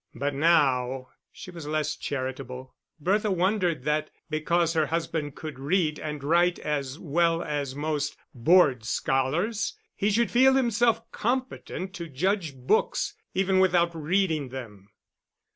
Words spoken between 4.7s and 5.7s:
her husband could